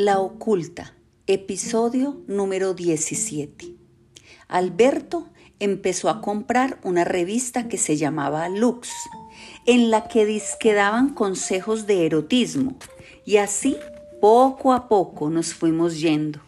[0.00, 0.94] La Oculta,
[1.26, 3.74] episodio número 17.
[4.46, 5.26] Alberto
[5.58, 8.90] empezó a comprar una revista que se llamaba Lux,
[9.66, 12.76] en la que disquedaban consejos de erotismo,
[13.24, 13.76] y así
[14.20, 16.38] poco a poco nos fuimos yendo.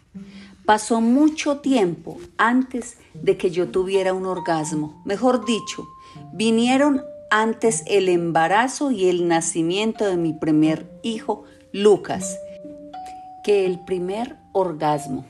[0.65, 5.89] Pasó mucho tiempo antes de que yo tuviera un orgasmo, mejor dicho,
[6.33, 11.43] vinieron antes el embarazo y el nacimiento de mi primer hijo,
[11.73, 12.39] Lucas,
[13.43, 15.25] que el primer orgasmo.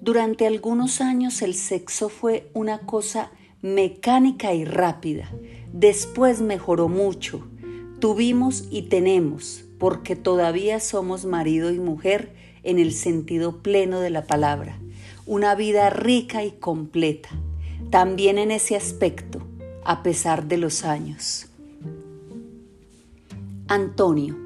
[0.00, 3.30] Durante algunos años el sexo fue una cosa
[3.62, 5.30] mecánica y rápida.
[5.72, 7.46] Después mejoró mucho.
[7.98, 14.26] Tuvimos y tenemos, porque todavía somos marido y mujer en el sentido pleno de la
[14.26, 14.78] palabra.
[15.24, 17.30] Una vida rica y completa.
[17.90, 19.42] También en ese aspecto,
[19.84, 21.48] a pesar de los años.
[23.68, 24.45] Antonio.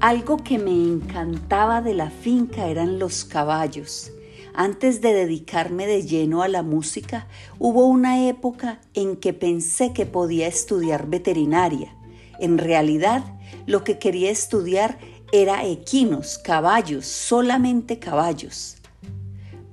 [0.00, 4.12] Algo que me encantaba de la finca eran los caballos.
[4.54, 7.26] Antes de dedicarme de lleno a la música,
[7.58, 11.96] hubo una época en que pensé que podía estudiar veterinaria.
[12.38, 13.24] En realidad,
[13.66, 15.00] lo que quería estudiar
[15.32, 18.76] era equinos, caballos, solamente caballos.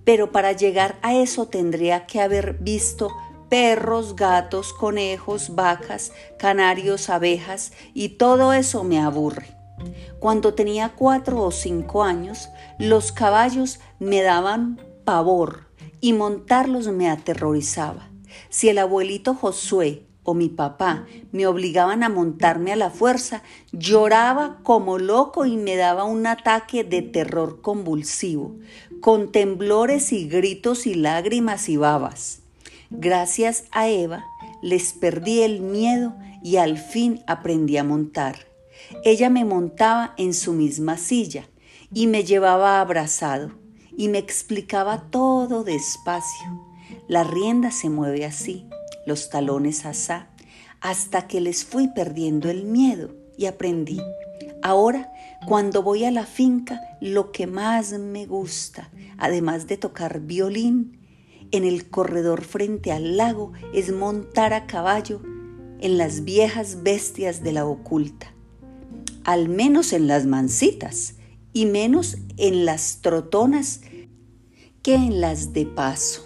[0.06, 3.12] Pero para llegar a eso tendría que haber visto
[3.48, 9.65] perros, gatos, conejos, vacas, canarios, abejas y todo eso me aburre.
[10.20, 15.68] Cuando tenía cuatro o cinco años, los caballos me daban pavor
[16.02, 18.10] y montarlos me aterrorizaba.
[18.50, 24.60] Si el abuelito Josué o mi papá me obligaban a montarme a la fuerza, lloraba
[24.64, 28.56] como loco y me daba un ataque de terror convulsivo,
[29.02, 32.42] con temblores y gritos y lágrimas y babas.
[32.90, 34.26] Gracias a Eva
[34.66, 38.48] les perdí el miedo y al fin aprendí a montar.
[39.04, 41.48] Ella me montaba en su misma silla
[41.94, 43.52] y me llevaba abrazado
[43.98, 46.66] y me explicaba todo despacio.
[47.08, 48.68] La rienda se mueve así,
[49.06, 50.30] los talones asá,
[50.82, 54.02] hasta que les fui perdiendo el miedo y aprendí.
[54.62, 55.12] Ahora,
[55.48, 61.00] cuando voy a la finca, lo que más me gusta, además de tocar violín,
[61.52, 65.22] en el corredor frente al lago es montar a caballo
[65.80, 68.35] en las viejas bestias de la oculta
[69.26, 71.16] al menos en las mansitas
[71.52, 73.82] y menos en las trotonas
[74.84, 76.24] que en las de paso.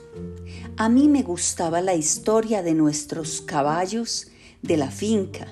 [0.75, 4.27] A mí me gustaba la historia de nuestros caballos
[4.61, 5.47] de la finca.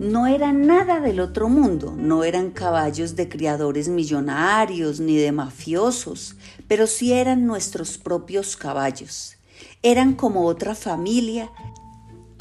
[0.00, 6.34] No eran nada del otro mundo, no eran caballos de criadores millonarios ni de mafiosos,
[6.66, 9.36] pero sí eran nuestros propios caballos.
[9.82, 11.52] Eran como otra familia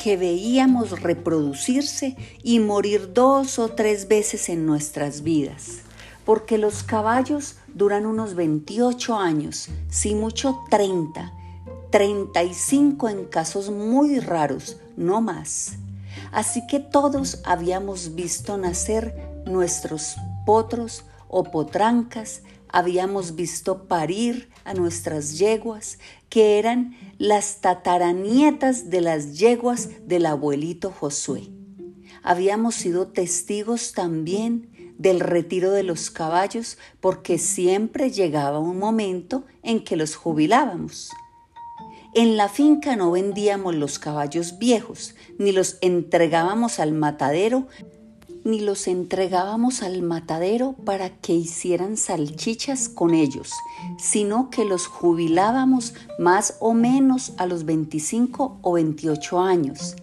[0.02, 5.82] que veíamos reproducirse y morir dos o tres veces en nuestras vidas,
[6.26, 11.32] porque los caballos duran unos 28 años, si mucho 30,
[11.92, 15.74] 35 en casos muy raros, no más.
[16.32, 20.16] Así que todos habíamos visto nacer nuestros
[20.48, 26.00] potros o potrancas, habíamos visto parir a nuestras yeguas,
[26.30, 31.50] que eran las tataranietas de las yeguas del abuelito Josué.
[32.24, 39.84] Habíamos sido testigos también del retiro de los caballos porque siempre llegaba un momento en
[39.84, 41.10] que los jubilábamos.
[42.14, 47.68] En la finca no vendíamos los caballos viejos, ni los entregábamos al matadero,
[48.44, 53.52] ni los entregábamos al matadero para que hicieran salchichas con ellos,
[53.98, 59.96] sino que los jubilábamos más o menos a los 25 o 28 años.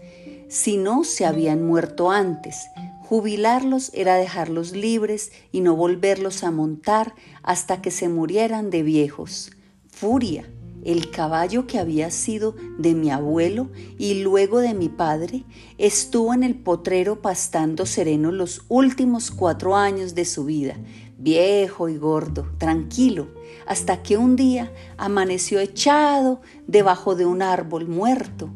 [0.48, 2.56] Si no se habían muerto antes,
[3.03, 9.50] jubilarlos era dejarlos libres y no volverlos a montar hasta que se murieran de viejos.
[9.88, 10.48] Furia
[10.84, 13.69] el caballo que había sido de mi abuelo
[13.99, 15.44] y luego de mi padre,
[15.77, 20.77] estuvo en el potrero pastando sereno los últimos cuatro años de su vida,
[21.19, 23.28] viejo y gordo, tranquilo,
[23.66, 28.51] hasta que un día amaneció echado debajo de un árbol muerto.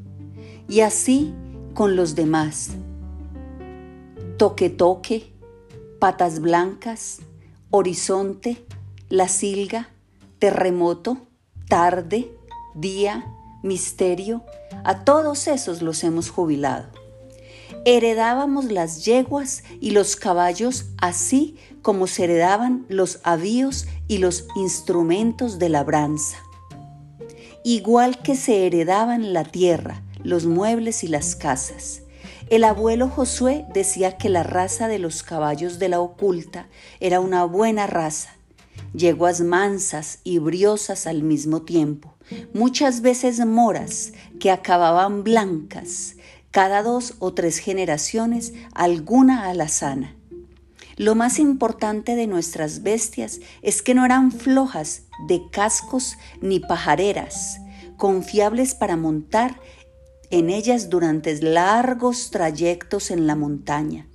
[0.69, 1.35] Y así
[1.75, 2.71] con los demás.
[4.37, 5.33] Toque toque,
[5.99, 7.21] patas blancas,
[7.71, 8.65] horizonte,
[9.09, 9.91] la silga,
[10.39, 11.29] terremoto,
[11.69, 12.31] tarde,
[12.75, 13.27] día,
[13.63, 14.43] misterio,
[14.85, 16.87] a todos esos los hemos jubilado.
[17.85, 25.59] Heredábamos las yeguas y los caballos así como se heredaban los avíos y los instrumentos
[25.59, 26.39] de labranza.
[27.65, 32.03] Igual que se heredaban la tierra, los muebles y las casas.
[32.51, 36.69] El abuelo Josué decía que la raza de los caballos de la oculta
[37.01, 38.37] era una buena raza
[38.95, 42.15] yeguas mansas y briosas al mismo tiempo,
[42.53, 46.17] muchas veces moras que acababan blancas,
[46.51, 50.17] cada dos o tres generaciones alguna alazana.
[50.97, 57.59] Lo más importante de nuestras bestias es que no eran flojas de cascos ni pajareras,
[57.97, 59.59] confiables para montar
[60.31, 64.07] en ellas durante largos trayectos en la montaña,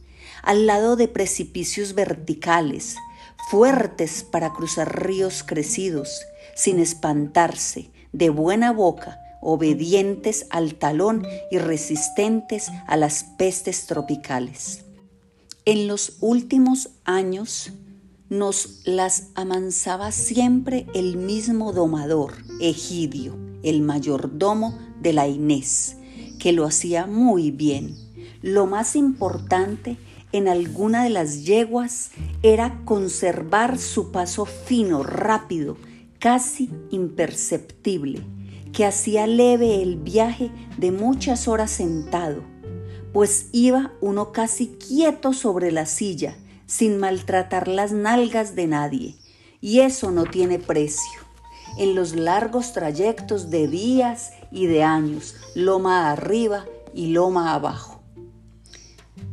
[0.44, 2.96] al lado de precipicios verticales,
[3.50, 6.22] fuertes para cruzar ríos crecidos,
[6.56, 14.84] sin espantarse, de buena boca, obedientes al talón y resistentes a las pestes tropicales.
[15.66, 17.72] En los últimos años
[18.30, 25.98] nos las amansaba siempre el mismo domador, Egidio, el mayordomo de la Inés,
[26.40, 27.96] que lo hacía muy bien.
[28.42, 29.98] Lo más importante
[30.32, 32.12] en alguna de las yeguas
[32.44, 35.78] era conservar su paso fino, rápido,
[36.20, 38.22] casi imperceptible,
[38.74, 42.44] que hacía leve el viaje de muchas horas sentado,
[43.14, 46.36] pues iba uno casi quieto sobre la silla,
[46.66, 49.16] sin maltratar las nalgas de nadie,
[49.62, 51.22] y eso no tiene precio.
[51.78, 57.97] En los largos trayectos de días y de años, loma arriba y loma abajo.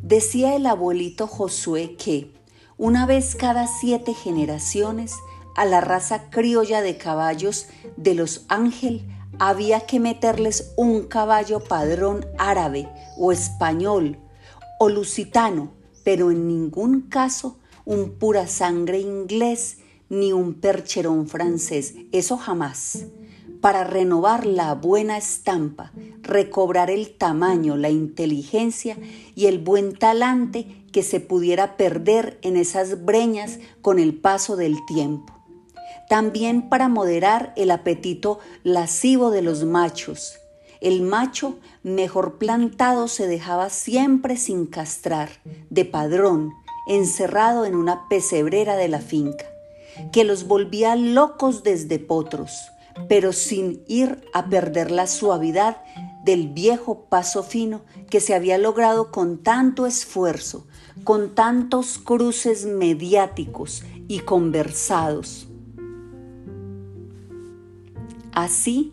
[0.04, 2.30] Decía el abuelito Josué que,
[2.76, 5.14] una vez cada siete generaciones,
[5.56, 9.08] a la raza criolla de caballos de los Ángel
[9.38, 12.86] había que meterles un caballo padrón árabe
[13.16, 14.18] o español
[14.78, 15.72] o lusitano,
[16.04, 17.56] pero en ningún caso
[17.86, 19.78] un pura sangre inglés
[20.10, 23.06] ni un percherón francés, eso jamás
[23.64, 25.90] para renovar la buena estampa,
[26.20, 28.98] recobrar el tamaño, la inteligencia
[29.34, 34.76] y el buen talante que se pudiera perder en esas breñas con el paso del
[34.84, 35.32] tiempo.
[36.10, 40.34] También para moderar el apetito lascivo de los machos.
[40.82, 45.30] El macho mejor plantado se dejaba siempre sin castrar,
[45.70, 46.52] de padrón,
[46.86, 49.46] encerrado en una pesebrera de la finca,
[50.12, 52.52] que los volvía locos desde potros
[53.08, 55.82] pero sin ir a perder la suavidad
[56.24, 60.66] del viejo paso fino que se había logrado con tanto esfuerzo,
[61.04, 65.48] con tantos cruces mediáticos y conversados.
[68.32, 68.92] Así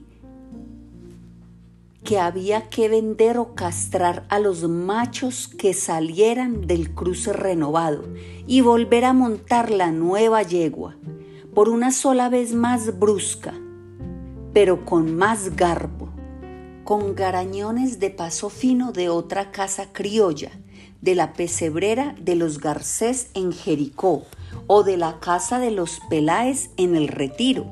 [2.03, 8.03] que había que vender o castrar a los machos que salieran del cruce renovado
[8.47, 10.95] y volver a montar la nueva yegua,
[11.53, 13.53] por una sola vez más brusca,
[14.53, 16.09] pero con más garbo,
[16.83, 20.51] con garañones de paso fino de otra casa criolla,
[21.01, 24.25] de la pesebrera de los Garcés en Jericó
[24.67, 27.71] o de la casa de los Peláez en el Retiro,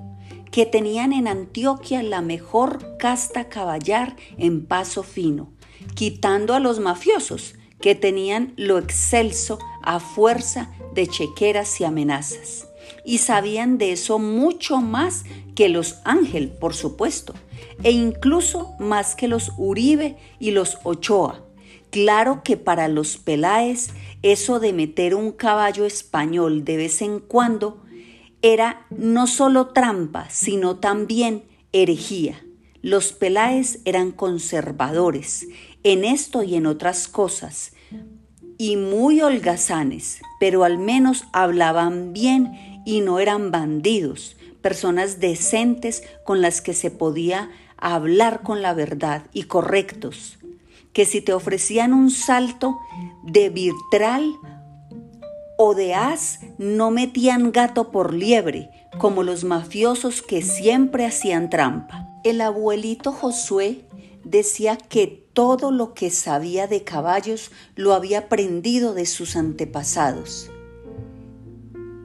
[0.52, 5.50] que tenían en Antioquia la mejor casta caballar en paso fino,
[5.96, 12.69] quitando a los mafiosos, que tenían lo excelso a fuerza de chequeras y amenazas
[13.10, 15.24] y sabían de eso mucho más
[15.56, 17.34] que los Ángel, por supuesto,
[17.82, 21.44] e incluso más que los Uribe y los Ochoa.
[21.90, 23.88] Claro que para los Peláez
[24.22, 27.84] eso de meter un caballo español de vez en cuando
[28.44, 32.46] era no solo trampa, sino también herejía.
[32.84, 35.48] Los Peláez eran conservadores
[35.82, 37.74] en esto y en otras cosas,
[38.60, 46.42] y muy holgazanes, pero al menos hablaban bien y no eran bandidos, personas decentes con
[46.42, 50.38] las que se podía hablar con la verdad y correctos,
[50.94, 52.78] que si te ofrecían un salto
[53.24, 54.36] de vitral
[55.58, 62.08] o de as, no metían gato por liebre, como los mafiosos que siempre hacían trampa.
[62.24, 63.86] El abuelito Josué
[64.24, 70.50] decía que todo lo que sabía de caballos lo había aprendido de sus antepasados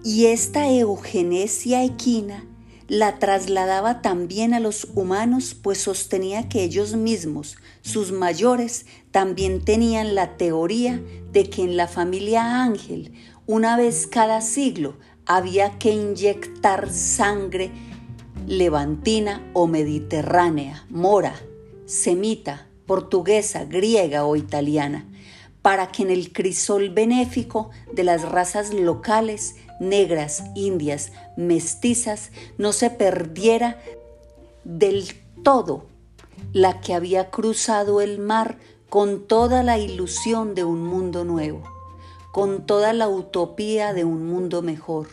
[0.05, 2.45] y esta eugenesia equina
[2.87, 10.15] la trasladaba también a los humanos, pues sostenía que ellos mismos, sus mayores, también tenían
[10.15, 13.15] la teoría de que en la familia ángel,
[13.47, 17.71] una vez cada siglo, había que inyectar sangre
[18.47, 21.35] levantina o mediterránea, mora,
[21.87, 25.09] semita, portuguesa, griega o italiana,
[25.63, 29.57] para que en el crisol benéfico de las razas locales
[29.89, 33.81] negras, indias, mestizas, no se perdiera
[34.65, 35.09] del
[35.43, 35.87] todo
[36.53, 41.63] la que había cruzado el mar con toda la ilusión de un mundo nuevo,
[42.33, 45.09] con toda la utopía de un mundo mejor.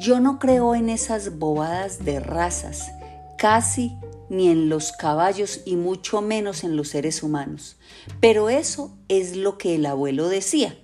[0.00, 2.90] Yo no creo en esas bobadas de razas,
[3.36, 3.96] casi
[4.28, 7.76] ni en los caballos y mucho menos en los seres humanos.
[8.20, 10.76] Pero eso es lo que el abuelo decía,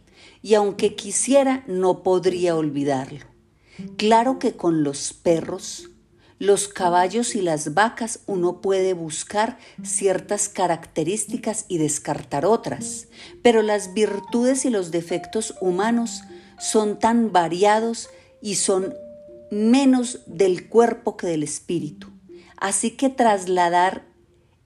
[0.45, 3.25] y aunque quisiera no podría olvidarlo.
[3.97, 5.89] Claro que con los perros,
[6.39, 13.09] los caballos y las vacas uno puede buscar ciertas características y descartar otras,
[13.43, 16.25] pero las virtudes y los defectos humanos
[16.59, 18.11] son tan variados
[18.43, 18.93] y son
[19.51, 22.09] menos del cuerpo que del espíritu.
[22.59, 24.05] Así que trasladar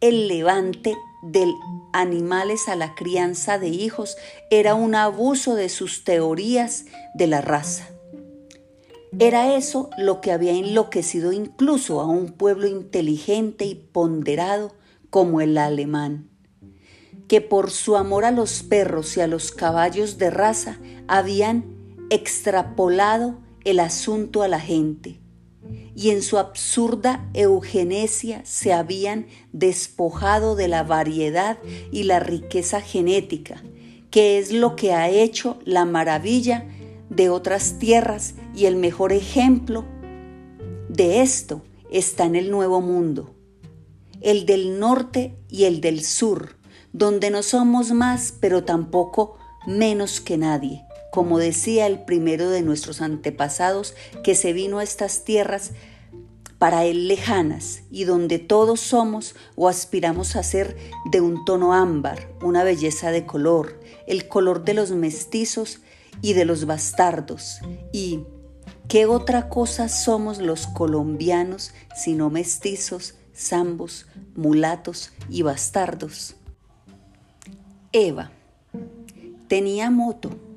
[0.01, 1.53] el levante de
[1.93, 4.17] animales a la crianza de hijos
[4.51, 6.85] era un abuso de sus teorías
[7.15, 7.89] de la raza.
[9.19, 14.75] Era eso lo que había enloquecido incluso a un pueblo inteligente y ponderado
[15.11, 16.29] como el alemán,
[17.27, 21.65] que por su amor a los perros y a los caballos de raza habían
[22.11, 25.21] extrapolado el asunto a la gente
[25.95, 31.59] y en su absurda eugenesia se habían despojado de la variedad
[31.91, 33.63] y la riqueza genética,
[34.11, 36.67] que es lo que ha hecho la maravilla
[37.11, 39.85] de otras tierras y el mejor ejemplo
[40.89, 43.35] de esto está en el Nuevo Mundo,
[44.21, 46.57] el del norte y el del sur,
[46.93, 50.88] donde no somos más pero tampoco menos que nadie
[51.19, 55.73] como decía el primero de nuestros antepasados, que se vino a estas tierras
[56.61, 60.77] para él lejanas y donde todos somos o aspiramos a ser
[61.11, 65.81] de un tono ámbar, una belleza de color, el color de los mestizos
[66.23, 67.59] y de los bastardos.
[67.93, 68.21] ¿Y
[68.87, 74.07] qué otra cosa somos los colombianos sino mestizos, zambos,
[74.37, 76.37] mulatos y bastardos?
[77.91, 78.31] Eva
[79.49, 80.48] tenía moto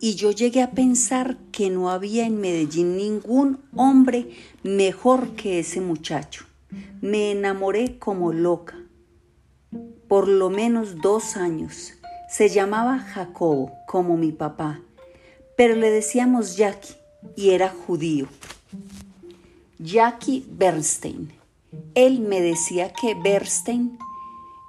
[0.00, 4.30] y yo llegué a pensar que no había en Medellín ningún hombre
[4.62, 6.44] mejor que ese muchacho.
[7.00, 8.76] Me enamoré como loca,
[10.08, 11.94] por lo menos dos años.
[12.28, 14.80] Se llamaba Jacobo, como mi papá,
[15.56, 16.94] pero le decíamos Jackie
[17.36, 18.26] y era judío.
[19.78, 21.32] Jackie Bernstein.
[21.94, 23.98] Él me decía que Bernstein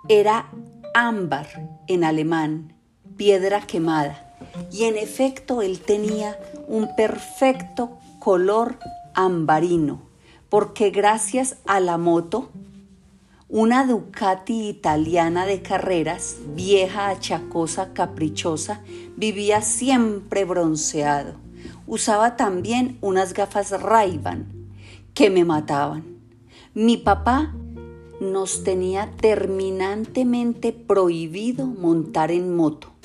[0.10, 0.50] era
[0.94, 1.48] ámbar
[1.88, 2.74] en alemán,
[3.16, 4.27] piedra quemada
[4.72, 8.78] y en efecto él tenía un perfecto color
[9.14, 10.02] ambarino,
[10.50, 12.50] porque gracias a la moto,
[13.50, 18.82] una Ducati italiana de carreras, vieja, achacosa, caprichosa,
[19.16, 21.36] vivía siempre bronceado.
[21.88, 24.20] Usaba también unas gafas ray
[25.14, 26.04] que me mataban.
[26.74, 27.54] Mi papá
[28.20, 32.97] nos tenía terminantemente prohibido montar en moto.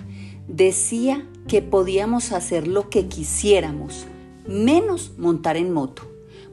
[0.53, 4.05] Decía que podíamos hacer lo que quisiéramos,
[4.47, 6.03] menos montar en moto,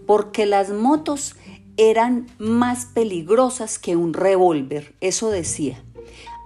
[0.07, 1.35] porque las motos
[1.75, 5.83] eran más peligrosas que un revólver, eso decía.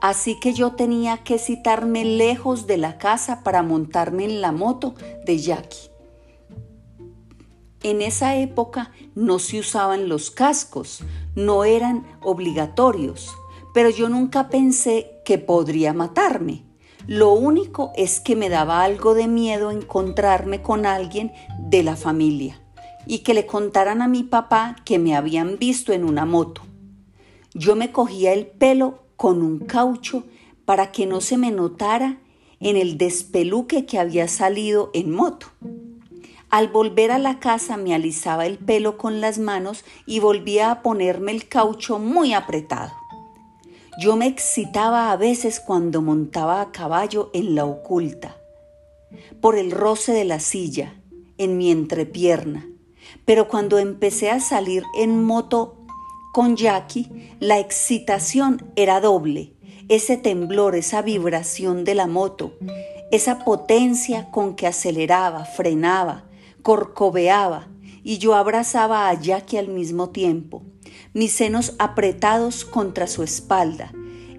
[0.02, 4.96] Así que yo tenía que citarme lejos de la casa para montarme en la moto
[5.24, 5.92] de Jackie.
[7.84, 11.04] En esa época no se usaban los cascos,
[11.36, 13.32] no eran obligatorios,
[13.76, 16.73] pero yo nunca pensé que podría matarme.
[17.08, 22.62] Lo único es que me daba algo de miedo encontrarme con alguien de la familia
[23.06, 26.62] y que le contaran a mi papá que me habían visto en una moto.
[27.54, 30.24] Yo me cogía el pelo con un caucho
[30.64, 32.20] para que no se me notara
[32.62, 35.48] en el despeluque que había salido en moto.
[36.50, 40.82] Al volver a la casa me alisaba el pelo con las manos y volvía a
[40.82, 43.03] ponerme el caucho muy apretado.
[43.96, 48.36] Yo me excitaba a veces cuando montaba a caballo en la oculta,
[49.40, 50.96] por el roce de la silla,
[51.38, 52.68] en mi entrepierna,
[53.24, 55.86] pero cuando empecé a salir en moto
[56.34, 59.54] con Jackie, la excitación era doble,
[59.90, 62.54] ese temblor, esa vibración de la moto,
[63.12, 66.26] esa potencia con que aceleraba, frenaba,
[66.64, 67.68] corcoveaba,
[68.04, 70.64] y yo abrazaba a Jackie al mismo tiempo
[71.14, 73.94] mis senos apretados contra su espalda.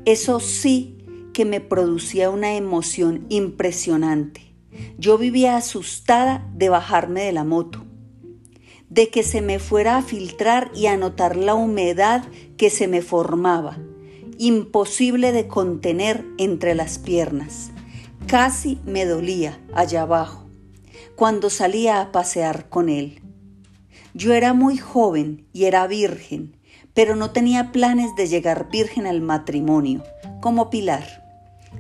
[0.04, 0.99] Eso sí
[1.33, 4.54] que me producía una emoción impresionante.
[4.99, 7.85] Yo vivía asustada de bajarme de la moto,
[8.88, 12.25] de que se me fuera a filtrar y a notar la humedad
[12.57, 13.78] que se me formaba,
[14.38, 17.71] imposible de contener entre las piernas.
[18.26, 20.45] Casi me dolía allá abajo
[21.14, 23.21] cuando salía a pasear con él.
[24.14, 26.57] Yo era muy joven y era virgen,
[26.95, 30.03] pero no tenía planes de llegar virgen al matrimonio,
[30.41, 31.25] como Pilar.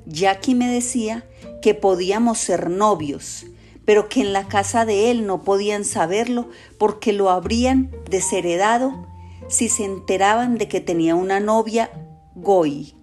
[0.06, 1.24] Jackie me decía
[1.62, 3.46] que podíamos ser novios,
[3.84, 9.06] pero que en la casa de él no podían saberlo porque lo habrían desheredado
[9.48, 11.90] si se enteraban de que tenía una novia
[12.34, 12.94] Goy.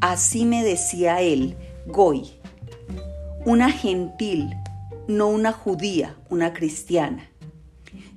[0.00, 2.32] Así me decía él, Goy.
[3.44, 4.50] Una gentil,
[5.06, 7.31] no una judía, una cristiana.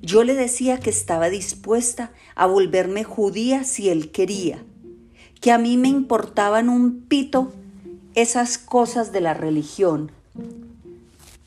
[0.05, 4.63] Yo le decía que estaba dispuesta a volverme judía si él quería,
[5.41, 7.51] que a mí me importaban un pito
[8.13, 10.12] esas cosas de la religión,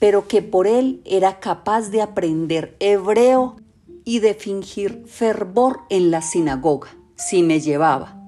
[0.00, 3.58] pero que por él era capaz de aprender hebreo
[4.04, 8.20] y de fingir fervor en la sinagoga, si me llevaba,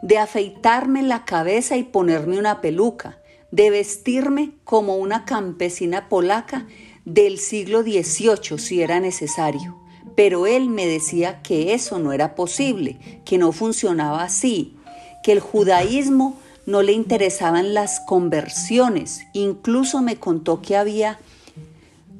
[0.00, 3.18] de afeitarme la cabeza y ponerme una peluca,
[3.50, 6.66] de vestirme como una campesina polaca
[7.06, 9.78] del siglo XVIII si era necesario.
[10.14, 14.76] Pero él me decía que eso no era posible, que no funcionaba así,
[15.22, 16.36] que el judaísmo
[16.66, 19.20] no le interesaban las conversiones.
[19.32, 21.18] Incluso me contó que había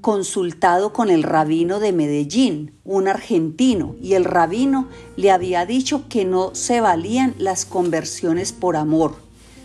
[0.00, 6.24] consultado con el rabino de Medellín, un argentino, y el rabino le había dicho que
[6.24, 9.16] no se valían las conversiones por amor,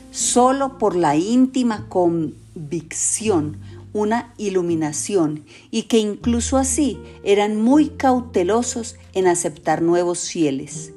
[0.10, 3.60] solo por la íntima convicción,
[3.94, 10.94] una iluminación, y que incluso así eran muy cautelosos en aceptar nuevos fieles.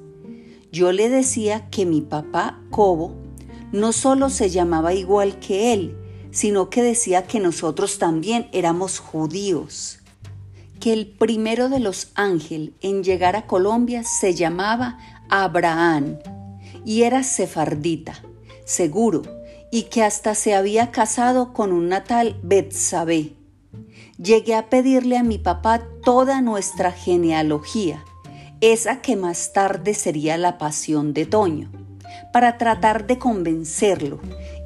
[0.73, 3.15] Yo le decía que mi papá Cobo
[3.73, 5.97] no solo se llamaba igual que él,
[6.31, 10.01] sino que decía que nosotros también éramos judíos,
[10.81, 14.99] que el primero de los ángeles en llegar a Colombia se llamaba
[15.29, 16.19] Abraham
[16.85, 18.21] y era sefardita,
[18.65, 19.23] seguro,
[19.75, 23.33] y que hasta se había casado con un natal Betsabé.
[24.23, 28.05] Llegué a pedirle a mi papá toda nuestra genealogía,
[28.61, 31.73] esa que más tarde sería la pasión de Toño
[32.33, 34.21] para tratar de convencerlo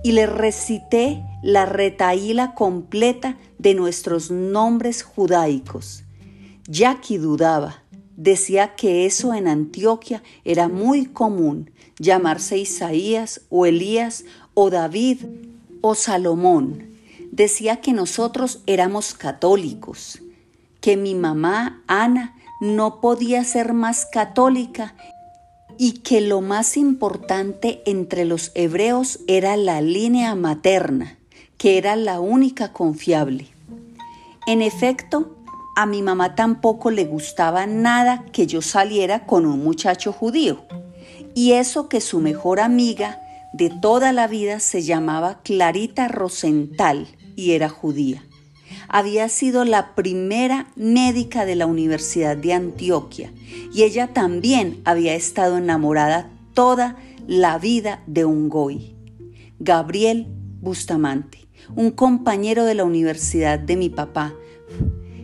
[0.04, 6.04] y le recité la retaíla completa de nuestros nombres judaicos.
[6.66, 7.82] Jackie dudaba,
[8.14, 14.24] decía que eso en Antioquia era muy común, llamarse Isaías o Elías
[14.60, 15.20] o David
[15.82, 16.82] o Salomón.
[17.30, 20.20] Decía que nosotros éramos católicos,
[20.80, 24.96] que mi mamá, Ana, no podía ser más católica
[25.78, 31.18] y que lo más importante entre los hebreos era la línea materna,
[31.56, 33.46] que era la única confiable.
[34.48, 35.36] En efecto,
[35.76, 40.64] a mi mamá tampoco le gustaba nada que yo saliera con un muchacho judío,
[41.36, 47.52] y eso que su mejor amiga de toda la vida se llamaba Clarita Rosenthal y
[47.52, 48.22] era judía
[48.88, 53.32] había sido la primera médica de la Universidad de Antioquia
[53.72, 58.96] y ella también había estado enamorada toda la vida de un goy,
[59.58, 60.26] Gabriel
[60.60, 64.34] Bustamante, un compañero de la universidad de mi papá,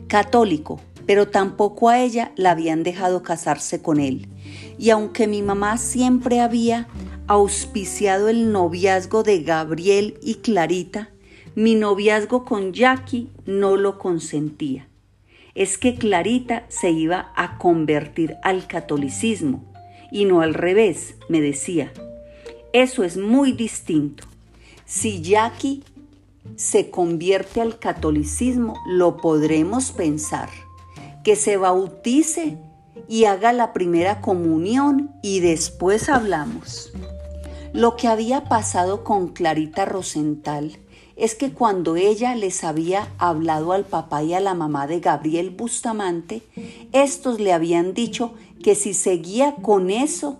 [0.07, 4.29] católico, pero tampoco a ella la habían dejado casarse con él.
[4.79, 6.89] Y aunque mi mamá siempre había
[7.27, 11.11] auspiciado el noviazgo de Gabriel y Clarita,
[11.55, 14.89] mi noviazgo con Jackie no lo consentía.
[15.55, 19.65] Es que Clarita se iba a convertir al catolicismo
[20.11, 21.93] y no al revés, me decía.
[22.73, 24.25] Eso es muy distinto.
[24.85, 25.83] Si Jackie
[26.57, 30.51] se convierte al catolicismo, lo podremos pensar.
[31.23, 32.59] Que se bautice
[33.09, 36.93] y haga la primera comunión y después hablamos.
[37.75, 40.79] Lo que había pasado con Clarita Rosenthal
[41.17, 45.51] es que cuando ella les había hablado al papá y a la mamá de Gabriel
[45.51, 46.43] Bustamante,
[46.93, 50.39] estos le habían dicho que si seguía con eso,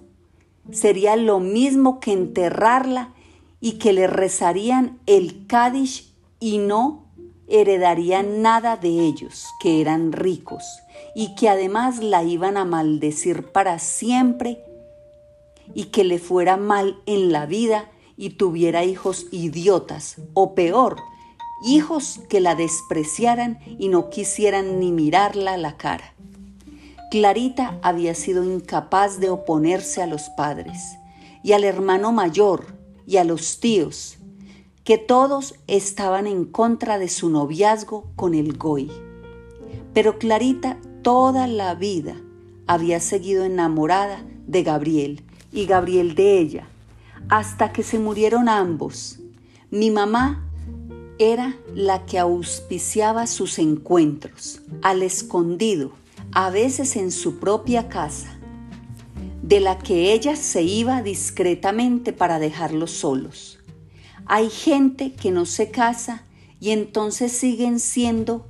[0.71, 3.13] sería lo mismo que enterrarla
[3.61, 7.03] y que le rezarían el Kadish y no
[7.49, 10.63] heredarían nada de ellos, que eran ricos,
[11.17, 14.61] y que además la iban a maldecir para siempre
[15.75, 20.97] y que le fuera mal en la vida y tuviera hijos idiotas, o peor,
[21.65, 26.15] hijos que la despreciaran y no quisieran ni mirarla a la cara.
[27.11, 30.97] Clarita había sido incapaz de oponerse a los padres
[31.43, 34.19] y al hermano mayor y a los tíos,
[34.83, 38.91] que todos estaban en contra de su noviazgo con el Goy.
[39.93, 42.17] Pero Clarita toda la vida
[42.67, 45.25] había seguido enamorada de Gabriel
[45.55, 46.69] y Gabriel de ella,
[47.29, 49.21] hasta que se murieron ambos.
[49.71, 50.45] Mi mamá
[51.19, 55.93] era la que auspiciaba sus encuentros, al escondido,
[56.33, 58.37] a veces en su propia casa,
[59.43, 63.61] de la que ella se iba discretamente para dejarlos solos.
[64.27, 66.25] Hay gente que no se casa
[66.61, 68.47] y entonces siguen siendo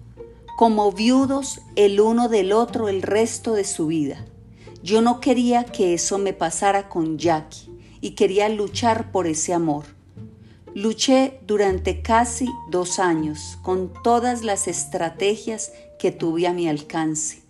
[0.57, 4.25] como viudos el uno del otro el resto de su vida.
[4.85, 7.71] Yo no quería que eso me pasara con Jackie
[8.03, 9.87] y quería luchar por ese amor.
[10.75, 17.45] Luché durante casi dos años con todas las estrategias que tuve a mi alcance.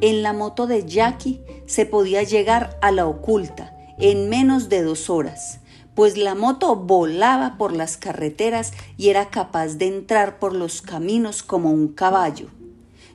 [0.00, 5.08] En la moto de Jackie se podía llegar a la oculta en menos de dos
[5.08, 5.60] horas,
[5.94, 11.44] pues la moto volaba por las carreteras y era capaz de entrar por los caminos
[11.44, 12.48] como un caballo.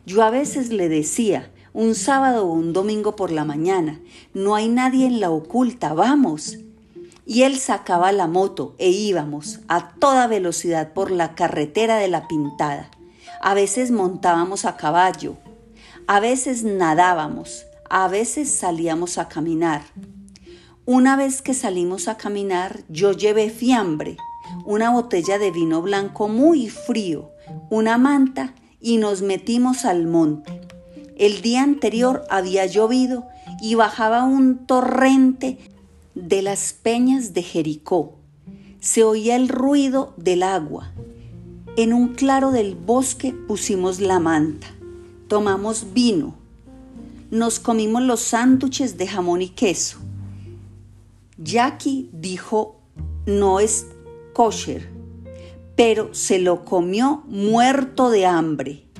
[0.05, 3.99] Yo a veces le decía, un sábado o un domingo por la mañana.
[4.33, 6.57] No hay nadie en la oculta, vamos.
[7.25, 12.27] Y él sacaba la moto e íbamos a toda velocidad por la carretera de la
[12.27, 12.89] pintada.
[13.41, 15.37] A veces montábamos a caballo,
[16.07, 19.81] a veces nadábamos, a veces salíamos a caminar.
[20.85, 24.17] Una vez que salimos a caminar, yo llevé fiambre,
[24.65, 27.31] una botella de vino blanco muy frío,
[27.69, 30.61] una manta y nos metimos al monte.
[31.21, 33.27] El día anterior había llovido
[33.61, 35.59] y bajaba un torrente
[36.15, 38.15] de las peñas de Jericó.
[38.79, 40.91] Se oía el ruido del agua.
[41.77, 44.65] En un claro del bosque pusimos la manta.
[45.27, 46.33] Tomamos vino.
[47.29, 49.99] Nos comimos los sándwiches de jamón y queso.
[51.37, 52.81] Jackie dijo
[53.27, 53.85] no es
[54.33, 54.89] kosher,
[55.75, 58.90] pero se lo comió muerto de hambre.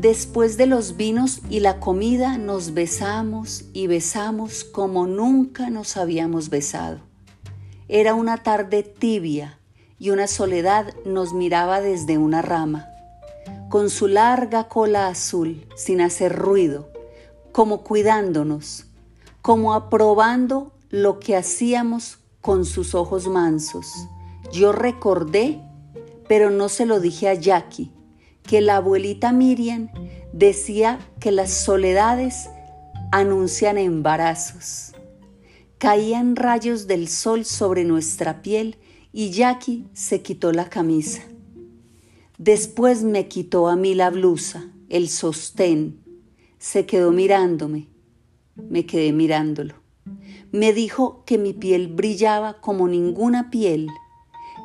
[0.00, 6.48] Después de los vinos y la comida nos besamos y besamos como nunca nos habíamos
[6.48, 7.00] besado.
[7.86, 9.58] Era una tarde tibia
[9.98, 12.88] y una soledad nos miraba desde una rama,
[13.68, 16.88] con su larga cola azul, sin hacer ruido,
[17.52, 18.86] como cuidándonos,
[19.42, 23.86] como aprobando lo que hacíamos con sus ojos mansos.
[24.50, 25.60] Yo recordé,
[26.26, 27.92] pero no se lo dije a Jackie
[28.42, 29.90] que la abuelita Miriam
[30.32, 32.48] decía que las soledades
[33.12, 34.92] anuncian embarazos.
[35.78, 38.76] Caían rayos del sol sobre nuestra piel
[39.12, 41.22] y Jackie se quitó la camisa.
[42.38, 46.00] Después me quitó a mí la blusa, el sostén.
[46.58, 47.88] Se quedó mirándome.
[48.56, 49.74] Me quedé mirándolo.
[50.52, 53.88] Me dijo que mi piel brillaba como ninguna piel,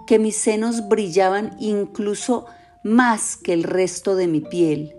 [0.07, 2.45] que mis senos brillaban incluso
[2.85, 4.93] más que el resto de mi piel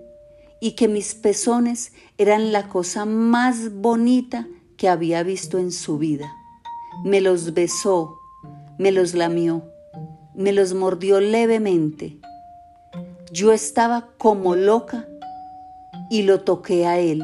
[0.60, 6.34] y que mis pezones eran la cosa más bonita que había visto en su vida.
[7.04, 8.18] Me los besó,
[8.76, 9.62] me los lamió,
[10.34, 12.18] me los mordió levemente.
[13.30, 15.06] Yo estaba como loca
[16.10, 17.22] y lo toqué a él.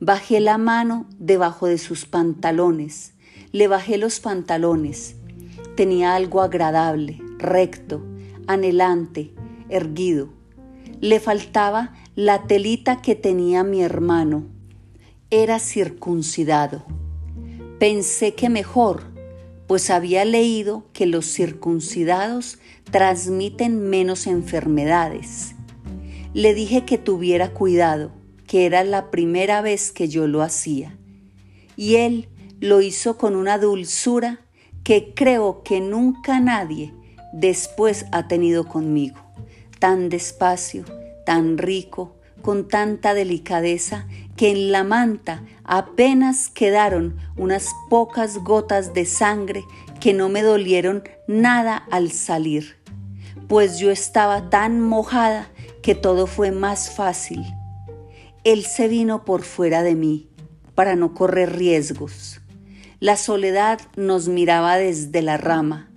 [0.00, 3.12] Bajé la mano debajo de sus pantalones,
[3.52, 5.14] le bajé los pantalones.
[5.76, 8.09] Tenía algo agradable, recto,
[8.52, 9.32] anhelante,
[9.68, 10.28] erguido.
[11.00, 14.44] Le faltaba la telita que tenía mi hermano.
[15.30, 16.84] Era circuncidado.
[17.78, 19.04] Pensé que mejor,
[19.66, 22.58] pues había leído que los circuncidados
[22.90, 25.54] transmiten menos enfermedades.
[26.34, 28.10] Le dije que tuviera cuidado,
[28.46, 30.98] que era la primera vez que yo lo hacía.
[31.76, 34.40] Y él lo hizo con una dulzura
[34.82, 36.92] que creo que nunca nadie
[37.32, 39.20] después ha tenido conmigo,
[39.78, 40.84] tan despacio,
[41.24, 49.04] tan rico, con tanta delicadeza, que en la manta apenas quedaron unas pocas gotas de
[49.04, 49.64] sangre
[50.00, 52.78] que no me dolieron nada al salir,
[53.48, 55.50] pues yo estaba tan mojada
[55.82, 57.44] que todo fue más fácil.
[58.44, 60.30] Él se vino por fuera de mí
[60.74, 62.40] para no correr riesgos.
[63.00, 65.89] La soledad nos miraba desde la rama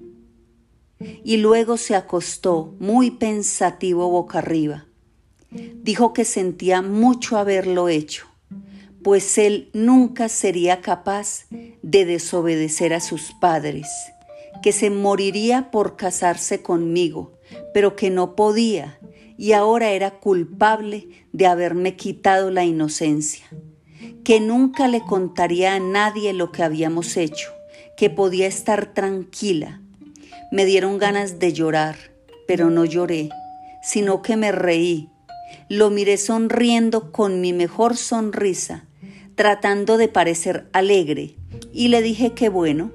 [1.23, 4.85] y luego se acostó muy pensativo boca arriba.
[5.51, 8.27] Dijo que sentía mucho haberlo hecho,
[9.03, 11.45] pues él nunca sería capaz
[11.81, 13.87] de desobedecer a sus padres,
[14.63, 17.33] que se moriría por casarse conmigo,
[17.73, 18.97] pero que no podía
[19.37, 23.45] y ahora era culpable de haberme quitado la inocencia,
[24.23, 27.49] que nunca le contaría a nadie lo que habíamos hecho,
[27.97, 29.82] que podía estar tranquila,
[30.53, 31.95] me dieron ganas de llorar,
[32.47, 33.29] pero no lloré,
[33.81, 35.09] sino que me reí.
[35.67, 38.85] Lo miré sonriendo con mi mejor sonrisa,
[39.33, 41.33] tratando de parecer alegre,
[41.73, 42.91] y le dije que bueno,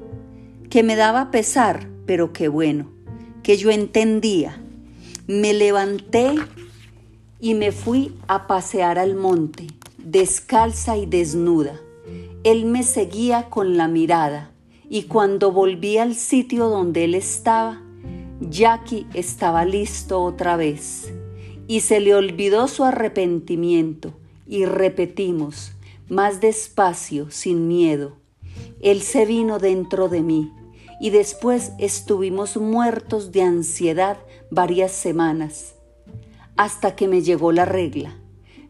[0.71, 2.93] que me daba pesar, pero que bueno,
[3.43, 4.63] que yo entendía.
[5.27, 6.37] Me levanté
[7.41, 9.67] y me fui a pasear al monte,
[9.97, 11.81] descalza y desnuda.
[12.45, 14.53] Él me seguía con la mirada
[14.91, 17.83] y cuando volví al sitio donde él estaba,
[18.41, 21.13] Jackie estaba listo otra vez
[21.67, 24.15] Y se le olvidó su arrepentimiento
[24.47, 25.73] y repetimos,
[26.09, 28.17] más despacio, sin miedo.
[28.81, 30.51] Él se vino dentro de mí
[31.01, 34.19] y después estuvimos muertos de ansiedad
[34.51, 35.75] varias semanas,
[36.57, 38.17] hasta que me llegó la regla.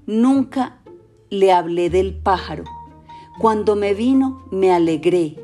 [0.07, 0.81] Nunca
[1.31, 2.65] le hablé del pájaro.
[3.39, 5.37] Cuando me vino, me alegré.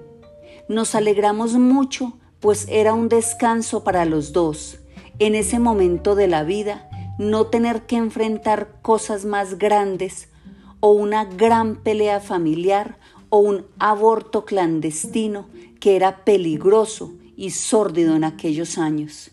[0.68, 4.78] Nos alegramos mucho, pues era un descanso para los dos.
[5.18, 10.28] En ese momento de la vida, no tener que enfrentar cosas más grandes
[10.80, 12.98] o una gran pelea familiar
[13.28, 15.48] o un aborto clandestino
[15.80, 19.32] que era peligroso y sórdido en aquellos años.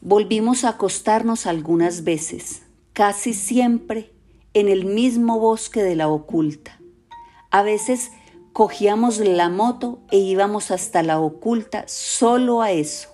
[0.00, 4.12] Volvimos a acostarnos algunas veces, casi siempre
[4.54, 6.80] en el mismo bosque de la oculta.
[7.50, 8.12] A veces
[8.52, 13.08] cogíamos la moto e íbamos hasta la oculta solo a eso.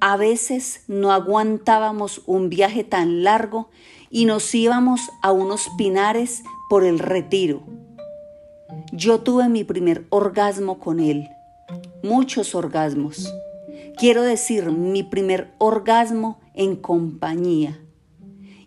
[0.00, 3.68] A veces no aguantábamos un viaje tan largo
[4.10, 7.62] y nos íbamos a unos pinares por el retiro.
[8.92, 11.28] Yo tuve mi primer orgasmo con él,
[12.02, 13.32] muchos orgasmos.
[13.96, 17.80] Quiero decir, mi primer orgasmo en compañía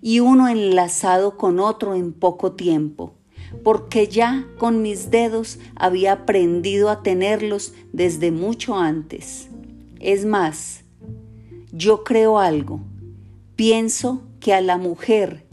[0.01, 3.13] y uno enlazado con otro en poco tiempo,
[3.63, 9.49] porque ya con mis dedos había aprendido a tenerlos desde mucho antes.
[9.99, 10.83] Es más,
[11.71, 12.81] yo creo algo.
[13.55, 15.45] Pienso que a la mujer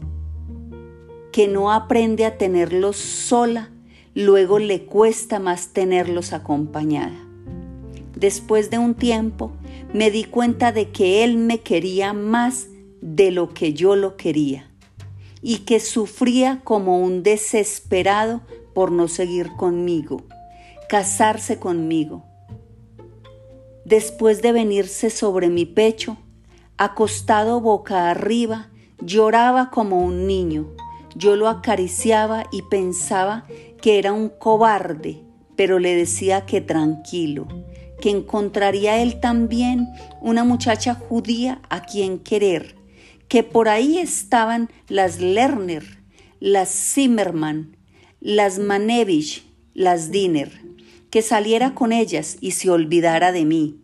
[1.31, 3.69] que no aprende a tenerlos sola,
[4.15, 7.17] luego le cuesta más tenerlos acompañada.
[8.15, 9.51] Después de un tiempo,
[9.93, 12.67] me di cuenta de que él me quería más
[13.01, 14.68] de lo que yo lo quería
[15.41, 18.41] y que sufría como un desesperado
[18.73, 20.23] por no seguir conmigo,
[20.87, 22.25] casarse conmigo.
[23.85, 26.17] Después de venirse sobre mi pecho,
[26.77, 28.69] acostado boca arriba,
[29.01, 30.67] lloraba como un niño.
[31.15, 33.45] Yo lo acariciaba y pensaba
[33.81, 35.23] que era un cobarde,
[35.55, 37.47] pero le decía que tranquilo,
[37.99, 39.87] que encontraría él también
[40.21, 42.78] una muchacha judía a quien querer
[43.29, 45.99] que por ahí estaban las Lerner,
[46.39, 47.77] las Zimmerman,
[48.19, 50.51] las Manevich, las Diner,
[51.09, 53.77] que saliera con ellas y se olvidara de mí.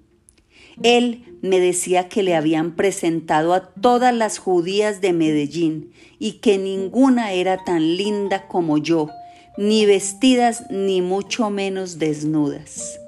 [0.83, 6.57] Él me decía que le habían presentado a todas las judías de Medellín y que
[6.57, 9.09] ninguna era tan linda como yo,
[9.57, 12.99] ni vestidas ni mucho menos desnudas,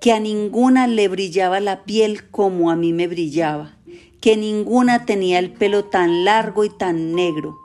[0.00, 3.78] que a ninguna le brillaba la piel como a mí me brillaba,
[4.24, 7.58] que ninguna tenía el pelo tan largo y tan negro,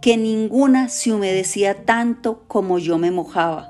[0.00, 3.68] que ninguna se humedecía tanto como yo me mojaba.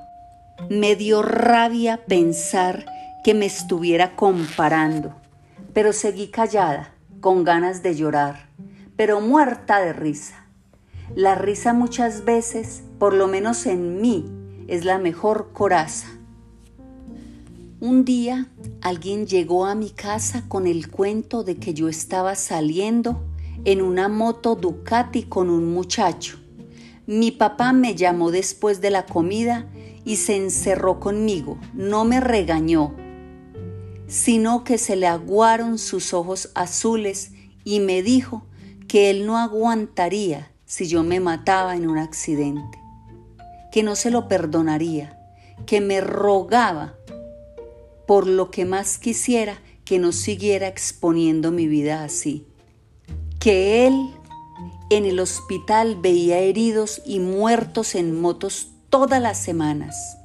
[0.70, 2.86] Me dio rabia pensar
[3.24, 5.12] que me estuviera comparando,
[5.72, 8.48] pero seguí callada, con ganas de llorar,
[8.94, 10.46] pero muerta de risa.
[11.16, 14.24] La risa muchas veces, por lo menos en mí,
[14.68, 16.15] es la mejor coraza.
[17.78, 18.46] Un día
[18.80, 23.22] alguien llegó a mi casa con el cuento de que yo estaba saliendo
[23.66, 26.38] en una moto Ducati con un muchacho.
[27.06, 29.66] Mi papá me llamó después de la comida
[30.06, 31.58] y se encerró conmigo.
[31.74, 32.94] No me regañó,
[34.06, 38.46] sino que se le aguaron sus ojos azules y me dijo
[38.88, 42.78] que él no aguantaría si yo me mataba en un accidente,
[43.70, 45.20] que no se lo perdonaría,
[45.66, 46.95] que me rogaba
[48.06, 52.46] por lo que más quisiera que no siguiera exponiendo mi vida así.
[53.38, 54.10] Que él
[54.90, 60.18] en el hospital veía heridos y muertos en motos todas las semanas.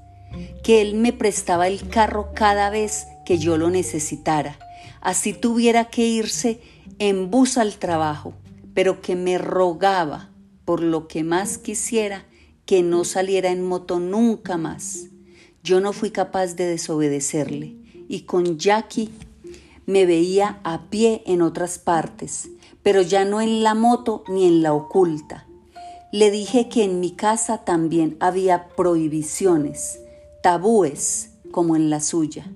[0.64, 4.58] Que él me prestaba el carro cada vez que yo lo necesitara.
[5.02, 6.60] Así tuviera que irse
[7.00, 8.34] en bus al trabajo,
[8.74, 10.30] pero que me rogaba
[10.66, 12.26] por lo que más quisiera
[12.66, 15.11] que no saliera en moto nunca más.
[15.64, 17.76] Yo no fui capaz de desobedecerle
[18.08, 19.12] y con Jackie
[19.86, 22.50] me veía a pie en otras partes,
[22.82, 25.46] pero ya no en la moto ni en la oculta.
[26.12, 30.00] Le dije que en mi casa también había prohibiciones,
[30.42, 32.52] tabúes, como en la suya,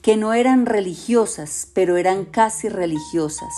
[0.00, 3.52] que no eran religiosas, pero eran casi religiosas,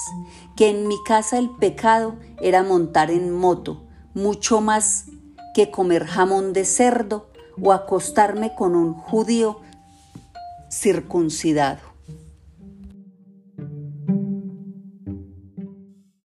[0.57, 3.85] que en mi casa el pecado era montar en moto,
[4.15, 5.07] mucho más
[5.55, 7.29] que comer jamón de cerdo
[7.61, 9.61] o acostarme con un judío
[10.71, 11.94] circuncidado.